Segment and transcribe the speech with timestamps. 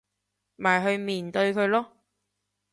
[0.55, 1.85] 咪去面對佢囉